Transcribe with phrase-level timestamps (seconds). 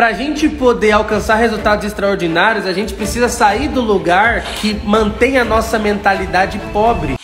[0.00, 5.44] Pra gente poder alcançar resultados extraordinários, a gente precisa sair do lugar que mantém a
[5.44, 7.16] nossa mentalidade pobre.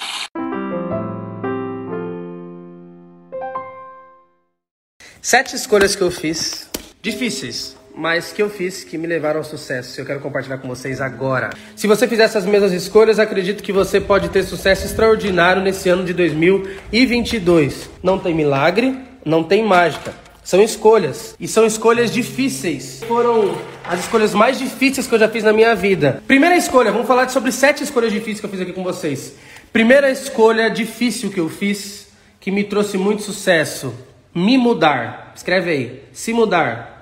[5.23, 6.69] Sete escolhas que eu fiz,
[7.01, 9.99] difíceis, mas que eu fiz que me levaram ao sucesso.
[9.99, 11.49] Eu quero compartilhar com vocês agora.
[11.75, 16.05] Se você fizer essas mesmas escolhas, acredito que você pode ter sucesso extraordinário nesse ano
[16.05, 17.89] de 2022.
[18.03, 20.26] Não tem milagre, não tem mágica.
[20.47, 21.35] São escolhas.
[21.41, 23.03] E são escolhas difíceis.
[23.09, 26.23] Foram as escolhas mais difíceis que eu já fiz na minha vida.
[26.25, 29.35] Primeira escolha, vamos falar sobre sete escolhas difíceis que eu fiz aqui com vocês.
[29.73, 32.07] Primeira escolha difícil que eu fiz,
[32.39, 33.93] que me trouxe muito sucesso
[34.33, 35.33] me mudar.
[35.35, 36.03] Escreve aí.
[36.13, 36.96] Se mudar.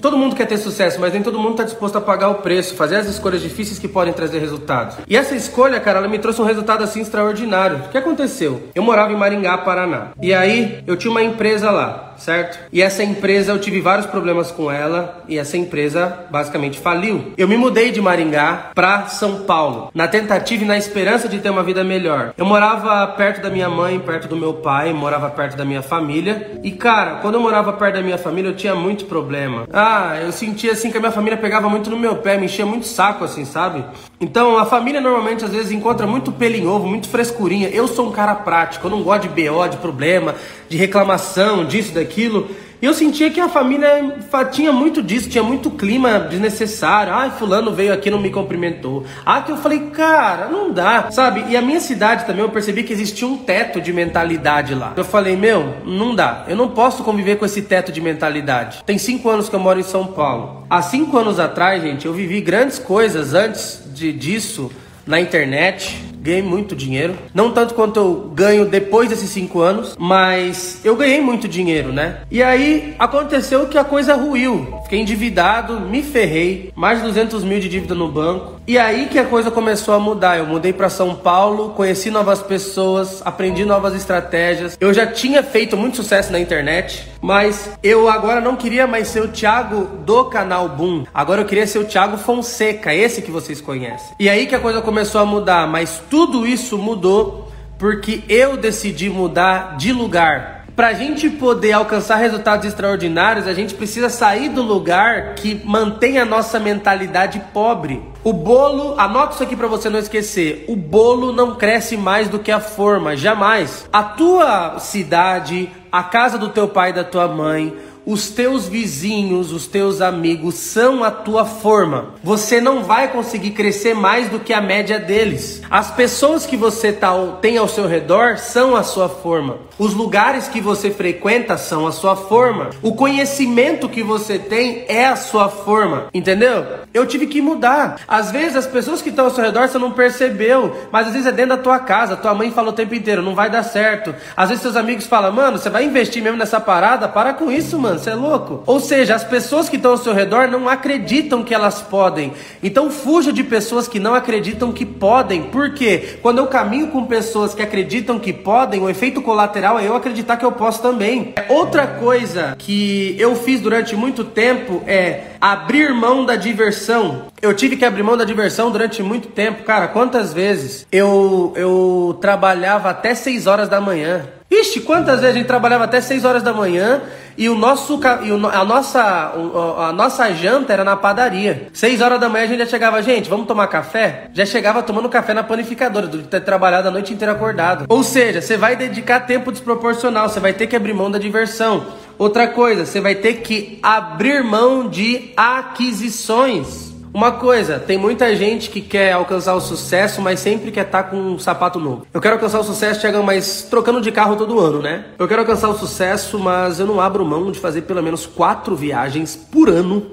[0.00, 2.74] Todo mundo quer ter sucesso, mas nem todo mundo está disposto a pagar o preço,
[2.74, 4.96] fazer as escolhas difíceis que podem trazer resultados.
[5.06, 7.78] E essa escolha, cara, ela me trouxe um resultado assim extraordinário.
[7.78, 8.62] O que aconteceu?
[8.74, 10.08] Eu morava em Maringá, Paraná.
[10.20, 12.58] E aí eu tinha uma empresa lá certo?
[12.72, 17.32] E essa empresa eu tive vários problemas com ela e essa empresa basicamente faliu.
[17.36, 21.50] Eu me mudei de Maringá para São Paulo, na tentativa e na esperança de ter
[21.50, 22.34] uma vida melhor.
[22.36, 26.58] Eu morava perto da minha mãe, perto do meu pai, morava perto da minha família.
[26.62, 29.66] E cara, quando eu morava perto da minha família, eu tinha muito problema.
[29.72, 32.66] Ah, eu sentia assim que a minha família pegava muito no meu pé, me enchia
[32.66, 33.84] muito saco assim, sabe?
[34.20, 37.68] Então, a família normalmente às vezes encontra muito pelo em ovo, muito frescurinha.
[37.68, 40.34] Eu sou um cara prático, eu não gosto de BO, de problema,
[40.68, 42.48] de reclamação, disso, daquilo.
[42.80, 44.16] E eu sentia que a família
[44.52, 47.12] tinha muito disso, tinha muito clima desnecessário.
[47.12, 49.04] Ai, fulano veio aqui não me cumprimentou.
[49.26, 51.44] Ah, que eu falei, cara, não dá, sabe?
[51.48, 54.92] E a minha cidade também eu percebi que existia um teto de mentalidade lá.
[54.96, 56.44] Eu falei, meu, não dá.
[56.46, 58.84] Eu não posso conviver com esse teto de mentalidade.
[58.86, 60.64] Tem cinco anos que eu moro em São Paulo.
[60.70, 64.70] Há cinco anos atrás, gente, eu vivi grandes coisas antes de, disso
[65.04, 67.14] na internet ganhei muito dinheiro.
[67.34, 72.22] Não tanto quanto eu ganho depois desses cinco anos, mas eu ganhei muito dinheiro, né?
[72.30, 74.77] E aí aconteceu que a coisa ruiu.
[74.88, 78.58] Fiquei endividado, me ferrei, mais de 200 mil de dívida no banco.
[78.66, 80.38] E aí que a coisa começou a mudar.
[80.38, 84.78] Eu mudei para São Paulo, conheci novas pessoas, aprendi novas estratégias.
[84.80, 89.20] Eu já tinha feito muito sucesso na internet, mas eu agora não queria mais ser
[89.20, 91.04] o Thiago do canal Boom.
[91.12, 94.16] Agora eu queria ser o Thiago Fonseca, esse que vocês conhecem.
[94.18, 99.10] E aí que a coisa começou a mudar, mas tudo isso mudou porque eu decidi
[99.10, 100.57] mudar de lugar.
[100.78, 106.20] Para a gente poder alcançar resultados extraordinários, a gente precisa sair do lugar que mantém
[106.20, 108.00] a nossa mentalidade pobre.
[108.22, 110.66] O bolo, anota isso aqui para você não esquecer.
[110.68, 113.88] O bolo não cresce mais do que a forma, jamais.
[113.92, 117.76] A tua cidade, a casa do teu pai e da tua mãe,
[118.08, 122.14] os teus vizinhos, os teus amigos são a tua forma.
[122.24, 125.60] Você não vai conseguir crescer mais do que a média deles.
[125.70, 129.58] As pessoas que você tá, tem ao seu redor são a sua forma.
[129.78, 132.70] Os lugares que você frequenta são a sua forma.
[132.80, 136.06] O conhecimento que você tem é a sua forma.
[136.14, 136.64] Entendeu?
[136.94, 138.00] Eu tive que mudar.
[138.08, 141.28] Às vezes as pessoas que estão ao seu redor você não percebeu, mas às vezes
[141.28, 142.16] é dentro da tua casa.
[142.16, 144.14] Tua mãe fala o tempo inteiro, não vai dar certo.
[144.34, 147.06] Às vezes seus amigos falam, mano, você vai investir mesmo nessa parada?
[147.06, 148.62] Para com isso, mano você é louco?
[148.66, 152.32] Ou seja, as pessoas que estão ao seu redor não acreditam que elas podem.
[152.62, 155.44] Então fuja de pessoas que não acreditam que podem.
[155.44, 156.18] Por quê?
[156.22, 160.36] Quando eu caminho com pessoas que acreditam que podem, o efeito colateral é eu acreditar
[160.36, 161.34] que eu posso também.
[161.48, 167.26] Outra coisa que eu fiz durante muito tempo é abrir mão da diversão.
[167.40, 169.64] Eu tive que abrir mão da diversão durante muito tempo.
[169.64, 174.37] Cara, quantas vezes eu, eu trabalhava até 6 horas da manhã?
[174.50, 177.02] Ixi, quantas vezes a gente trabalhava até 6 horas da manhã
[177.36, 179.32] e, o nosso, e o, a, nossa,
[179.78, 181.68] a nossa janta era na padaria.
[181.72, 184.28] 6 horas da manhã a gente já chegava, gente, vamos tomar café?
[184.32, 187.84] Já chegava tomando café na panificadora, de ter trabalhado a noite inteira acordado.
[187.88, 191.86] Ou seja, você vai dedicar tempo desproporcional, você vai ter que abrir mão da diversão.
[192.18, 196.87] Outra coisa, você vai ter que abrir mão de aquisições.
[197.18, 201.10] Uma coisa, tem muita gente que quer alcançar o sucesso, mas sempre quer estar tá
[201.10, 202.06] com um sapato novo.
[202.14, 205.06] Eu quero alcançar o sucesso, Tiagão, mas trocando de carro todo ano, né?
[205.18, 208.76] Eu quero alcançar o sucesso, mas eu não abro mão de fazer pelo menos quatro
[208.76, 210.12] viagens por ano.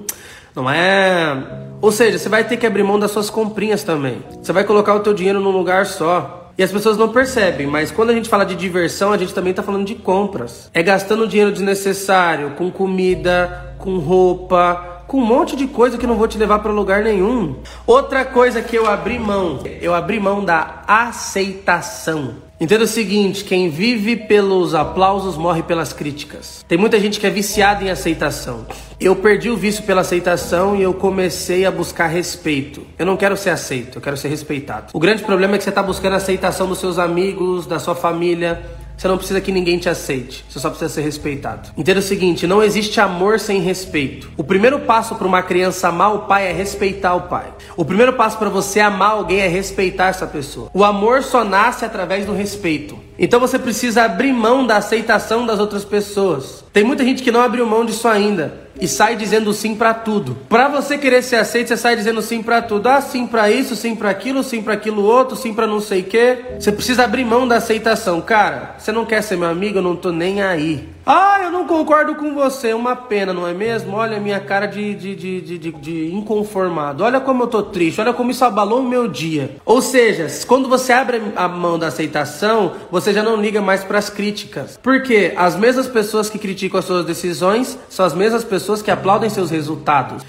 [0.52, 1.44] Não é.
[1.80, 4.24] Ou seja, você vai ter que abrir mão das suas comprinhas também.
[4.42, 6.50] Você vai colocar o teu dinheiro num lugar só.
[6.58, 9.52] E as pessoas não percebem, mas quando a gente fala de diversão, a gente também
[9.52, 10.68] está falando de compras.
[10.74, 16.16] É gastando dinheiro desnecessário com comida, com roupa, com um monte de coisa que não
[16.16, 17.56] vou te levar para lugar nenhum.
[17.86, 22.34] Outra coisa que eu abri mão, eu abri mão da aceitação.
[22.60, 26.62] Entenda o seguinte: quem vive pelos aplausos morre pelas críticas.
[26.68, 28.66] Tem muita gente que é viciada em aceitação.
[29.00, 32.86] Eu perdi o vício pela aceitação e eu comecei a buscar respeito.
[32.98, 34.88] Eu não quero ser aceito, eu quero ser respeitado.
[34.92, 37.94] O grande problema é que você está buscando a aceitação dos seus amigos, da sua
[37.94, 38.62] família,
[38.96, 40.44] você não precisa que ninguém te aceite.
[40.48, 41.70] Você só precisa ser respeitado.
[41.76, 44.30] Entenda o seguinte: não existe amor sem respeito.
[44.36, 47.52] O primeiro passo para uma criança amar o pai é respeitar o pai.
[47.76, 50.70] O primeiro passo para você amar alguém é respeitar essa pessoa.
[50.72, 52.98] O amor só nasce através do respeito.
[53.18, 56.64] Então você precisa abrir mão da aceitação das outras pessoas.
[56.72, 60.36] Tem muita gente que não abriu mão disso ainda e sai dizendo sim para tudo.
[60.48, 62.88] Para você querer ser aceito, você sai dizendo sim para tudo.
[62.88, 66.00] Ah, sim para isso, sim para aquilo, sim para aquilo outro, sim para não sei
[66.00, 66.38] o quê.
[66.58, 68.20] Você precisa abrir mão da aceitação.
[68.20, 70.95] Cara, você não quer ser meu amigo, eu não tô nem aí.
[71.08, 73.94] Ah, eu não concordo com você, uma pena, não é mesmo?
[73.96, 77.04] Olha a minha cara de, de, de, de, de inconformado.
[77.04, 79.54] Olha como eu tô triste, olha como isso abalou o meu dia.
[79.64, 83.98] Ou seja, quando você abre a mão da aceitação, você já não liga mais para
[83.98, 84.80] as críticas.
[84.82, 89.30] Porque as mesmas pessoas que criticam as suas decisões são as mesmas pessoas que aplaudem
[89.30, 90.24] seus resultados.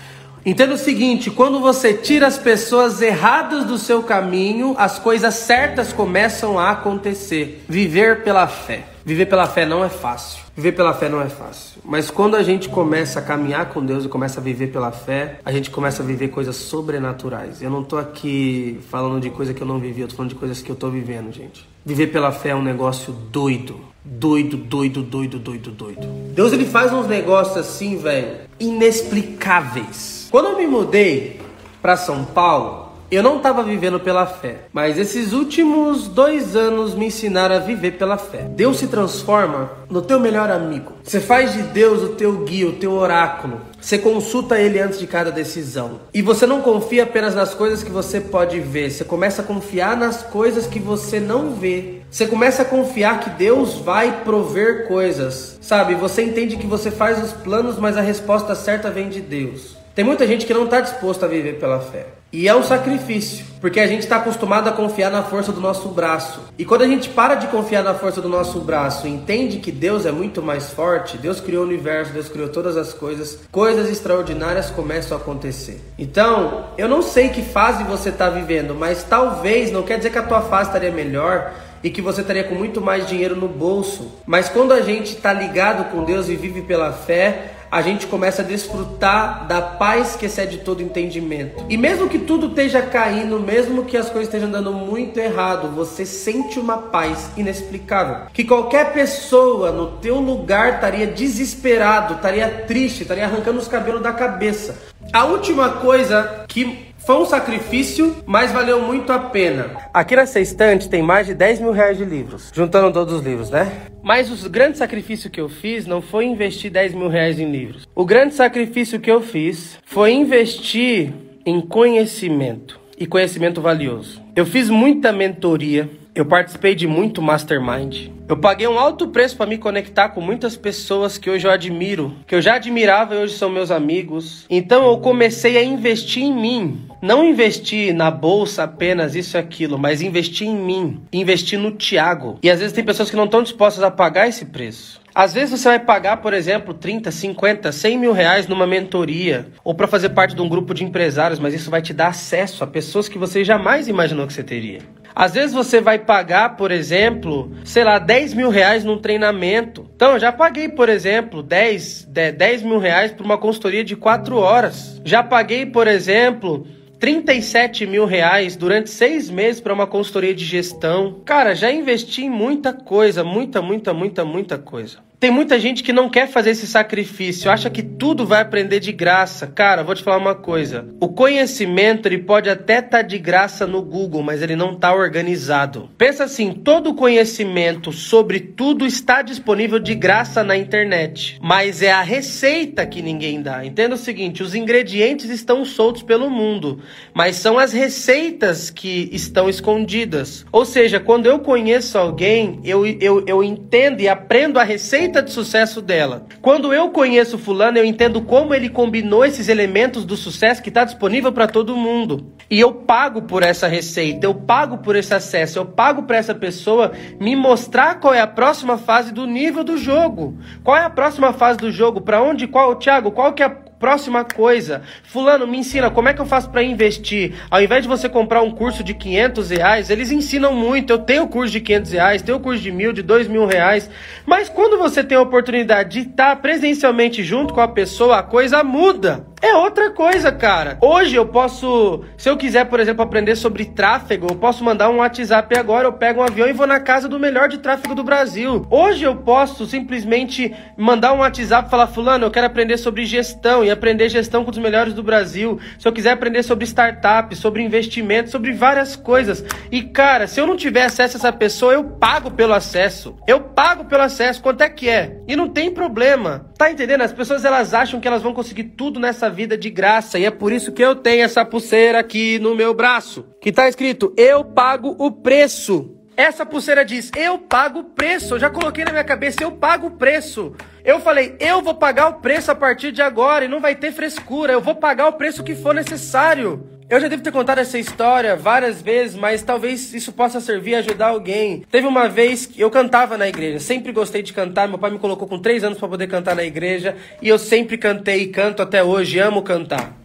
[0.45, 5.91] Entenda o seguinte: quando você tira as pessoas erradas do seu caminho, as coisas certas
[5.91, 7.65] começam a acontecer.
[7.68, 8.96] Viver pela fé.
[9.07, 10.44] Viver pela fé não é fácil.
[10.54, 11.80] Viver pela fé não é fácil.
[11.86, 15.39] Mas quando a gente começa a caminhar com Deus e começa a viver pela fé,
[15.45, 17.62] a gente começa a viver coisas sobrenaturais.
[17.62, 20.36] Eu não tô aqui falando de coisa que eu não vivi, eu tô falando de
[20.36, 21.65] coisas que eu tô vivendo, gente.
[21.86, 23.80] Viver pela fé é um negócio doido.
[24.04, 26.06] Doido, doido, doido, doido, doido.
[26.33, 30.27] Deus ele faz uns negócios assim, velho, inexplicáveis.
[30.30, 31.39] Quando eu me mudei
[31.81, 37.06] para São Paulo, eu não estava vivendo pela fé, mas esses últimos dois anos me
[37.06, 38.39] ensinaram a viver pela fé.
[38.50, 40.92] Deus se transforma no teu melhor amigo.
[41.04, 43.62] Você faz de Deus o teu guia, o teu oráculo.
[43.80, 46.01] Você consulta ele antes de cada decisão.
[46.13, 48.92] E você não confia apenas nas coisas que você pode ver.
[48.92, 52.01] Você começa a confiar nas coisas que você não vê.
[52.12, 55.57] Você começa a confiar que Deus vai prover coisas.
[55.62, 55.95] Sabe?
[55.95, 59.77] Você entende que você faz os planos, mas a resposta certa vem de Deus.
[59.95, 62.18] Tem muita gente que não está disposta a viver pela fé.
[62.38, 65.89] E é um sacrifício, porque a gente está acostumado a confiar na força do nosso
[65.89, 66.39] braço.
[66.56, 70.06] E quando a gente para de confiar na força do nosso braço entende que Deus
[70.06, 74.69] é muito mais forte, Deus criou o universo, Deus criou todas as coisas, coisas extraordinárias
[74.69, 75.81] começam a acontecer.
[75.98, 80.19] Então, eu não sei que fase você está vivendo, mas talvez, não quer dizer que
[80.19, 84.12] a tua fase estaria melhor, e que você estaria com muito mais dinheiro no bolso.
[84.25, 88.41] Mas quando a gente está ligado com Deus e vive pela fé, a gente começa
[88.41, 91.65] a desfrutar da paz que excede todo entendimento.
[91.69, 96.05] E mesmo que tudo esteja caindo, mesmo que as coisas estejam dando muito errado, você
[96.05, 98.27] sente uma paz inexplicável.
[98.33, 104.13] Que qualquer pessoa no teu lugar estaria desesperado, estaria triste, estaria arrancando os cabelos da
[104.13, 104.77] cabeça.
[105.13, 109.77] A última coisa que foi um sacrifício, mas valeu muito a pena.
[109.94, 113.50] Aqui nessa estante tem mais de 10 mil reais de livros, juntando todos os livros,
[113.50, 113.71] né?
[114.04, 117.88] Mas o grande sacrifício que eu fiz não foi investir 10 mil reais em livros.
[117.95, 121.13] O grande sacrifício que eu fiz foi investir
[121.45, 124.21] em conhecimento e conhecimento valioso.
[124.36, 128.09] Eu fiz muita mentoria, eu participei de muito mastermind.
[128.27, 132.13] Eu paguei um alto preço para me conectar com muitas pessoas que hoje eu admiro,
[132.25, 134.45] que eu já admirava e hoje são meus amigos.
[134.49, 136.87] Então eu comecei a investir em mim.
[137.01, 142.39] Não investir na bolsa apenas isso e aquilo, mas investir em mim, investir no Tiago.
[142.41, 144.99] E às vezes tem pessoas que não estão dispostas a pagar esse preço.
[145.13, 149.73] Às vezes você vai pagar, por exemplo, 30, 50, 100 mil reais numa mentoria ou
[149.73, 152.67] para fazer parte de um grupo de empresários, mas isso vai te dar acesso a
[152.67, 154.79] pessoas que você jamais imaginou que você teria.
[155.19, 159.89] Às vezes você vai pagar, por exemplo, sei lá, 10 mil reais num treinamento.
[159.95, 164.38] Então, eu já paguei, por exemplo, 10, 10 mil reais por uma consultoria de 4
[164.38, 165.01] horas.
[165.03, 166.67] Já paguei, por exemplo,
[167.00, 171.19] 37 mil reais durante seis meses para uma consultoria de gestão.
[171.25, 175.06] Cara, já investi em muita coisa, muita, muita, muita, muita coisa.
[175.19, 178.91] Tem muita gente que não quer fazer esse sacrifício, acha que tudo vai aprender de
[178.91, 179.47] graça.
[179.47, 180.88] Cara, vou te falar uma coisa.
[181.01, 184.93] O conhecimento ele pode até estar tá de graça no Google, mas ele não está
[184.93, 185.89] organizado.
[185.97, 192.03] Pensa assim, todo conhecimento sobre tudo está disponível de graça na internet, mas é a
[192.03, 193.65] receita que ninguém dá.
[193.65, 196.79] Entenda o seguinte, os ingredientes estão soltos pelo mundo,
[197.12, 200.45] mas são as receitas que estão escondidas.
[200.51, 205.21] Ou seja, quando eu conheço alguém, eu, eu, eu entendo e aprendo a receita receita
[205.21, 206.25] de sucesso dela.
[206.41, 210.83] Quando eu conheço fulano, eu entendo como ele combinou esses elementos do sucesso que está
[210.83, 212.33] disponível para todo mundo.
[212.49, 216.35] E eu pago por essa receita, eu pago por esse acesso, eu pago para essa
[216.35, 220.37] pessoa me mostrar qual é a próxima fase do nível do jogo.
[220.63, 222.01] Qual é a próxima fase do jogo?
[222.01, 222.47] Para onde?
[222.47, 223.11] Qual, Thiago?
[223.11, 226.63] Qual que é a Próxima coisa, fulano, me ensina como é que eu faço para
[226.63, 227.36] investir.
[227.50, 230.93] Ao invés de você comprar um curso de 500 reais, eles ensinam muito.
[230.93, 233.88] Eu tenho curso de 500 reais, tenho curso de mil, de dois mil reais.
[234.25, 238.63] Mas quando você tem a oportunidade de estar presencialmente junto com a pessoa, a coisa
[238.63, 239.27] muda.
[239.39, 240.79] É outra coisa, cara.
[240.82, 244.98] Hoje eu posso, se eu quiser, por exemplo, aprender sobre tráfego, eu posso mandar um
[244.98, 248.03] WhatsApp agora, eu pego um avião e vou na casa do melhor de tráfego do
[248.03, 248.65] Brasil.
[248.72, 253.63] Hoje eu posso simplesmente mandar um WhatsApp e falar, fulano, eu quero aprender sobre gestão
[253.63, 255.60] e aprender gestão com os melhores do Brasil.
[255.77, 259.46] Se eu quiser aprender sobre startup, sobre investimento, sobre várias coisas.
[259.72, 263.15] E cara, se eu não tiver acesso a essa pessoa, eu pago pelo acesso.
[263.27, 264.41] Eu pago pelo acesso.
[264.41, 265.20] Quanto é que é?
[265.27, 266.50] E não tem problema.
[266.58, 267.01] Tá entendendo?
[267.01, 270.31] As pessoas elas acham que elas vão conseguir tudo nessa vida de graça e é
[270.31, 274.43] por isso que eu tenho essa pulseira aqui no meu braço, que tá escrito: "Eu
[274.43, 275.93] pago o preço".
[276.15, 278.36] Essa pulseira diz: "Eu pago o preço".
[278.36, 280.53] Eu já coloquei na minha cabeça: "Eu pago o preço".
[280.84, 283.91] Eu falei: "Eu vou pagar o preço a partir de agora e não vai ter
[283.91, 284.53] frescura.
[284.53, 286.76] Eu vou pagar o preço que for necessário".
[286.89, 290.79] Eu já devo ter contado essa história várias vezes, mas talvez isso possa servir a
[290.79, 291.65] ajudar alguém.
[291.70, 294.70] Teve uma vez que eu cantava na igreja, sempre gostei de cantar.
[294.70, 297.77] Meu pai me colocou com três anos para poder cantar na igreja e eu sempre
[297.77, 299.98] cantei e canto até hoje, amo cantar.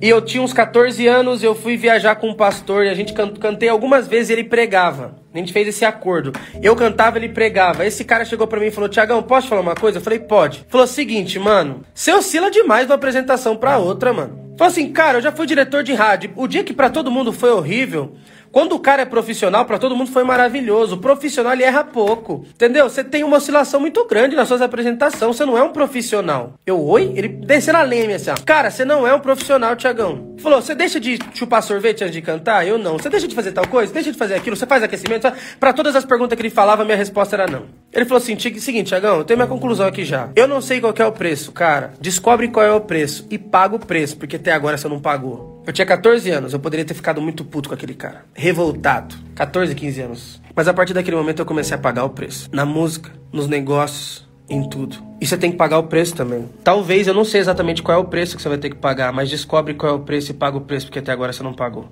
[0.00, 3.12] E eu tinha uns 14 anos, eu fui viajar com um pastor e a gente
[3.12, 5.16] cantei algumas vezes e ele pregava.
[5.34, 6.32] A gente fez esse acordo.
[6.62, 7.84] Eu cantava, ele pregava.
[7.84, 9.98] Esse cara chegou para mim e falou: Tiagão, posso falar uma coisa?
[9.98, 10.64] Eu falei: pode.
[10.66, 14.43] Falou: seguinte, mano, você oscila demais de uma apresentação pra outra, mano.
[14.56, 16.32] Falou assim, cara, eu já fui diretor de rádio.
[16.36, 18.16] O dia que para todo mundo foi horrível,
[18.54, 20.94] quando o cara é profissional, para todo mundo foi maravilhoso.
[20.94, 22.46] O profissional ele erra pouco.
[22.54, 22.88] Entendeu?
[22.88, 25.36] Você tem uma oscilação muito grande nas suas apresentações.
[25.36, 26.54] Você não é um profissional.
[26.64, 27.12] Eu, oi?
[27.16, 28.36] Ele desceu na lenha, assim, ó.
[28.46, 30.36] Cara, você não é um profissional, Tiagão.
[30.38, 32.64] Falou, você deixa de chupar sorvete antes de cantar?
[32.64, 32.92] Eu não.
[32.92, 33.92] Você deixa de fazer tal coisa?
[33.92, 34.54] Deixa de fazer aquilo?
[34.54, 35.26] Você faz aquecimento?
[35.58, 37.64] Para todas as perguntas que ele falava, minha resposta era não.
[37.92, 40.30] Ele falou assim: seguinte, Tiagão, eu tenho minha conclusão aqui já.
[40.36, 41.92] Eu não sei qual é o preço, cara.
[42.00, 45.53] Descobre qual é o preço e paga o preço, porque até agora você não pagou.
[45.66, 48.26] Eu tinha 14 anos, eu poderia ter ficado muito puto com aquele cara.
[48.34, 49.14] Revoltado.
[49.34, 50.42] 14, 15 anos.
[50.54, 52.50] Mas a partir daquele momento eu comecei a pagar o preço.
[52.52, 54.96] Na música, nos negócios, em tudo.
[55.20, 56.48] E você tem que pagar o preço também.
[56.62, 59.10] Talvez, eu não sei exatamente qual é o preço que você vai ter que pagar,
[59.10, 61.54] mas descobre qual é o preço e paga o preço, porque até agora você não
[61.54, 61.88] pagou.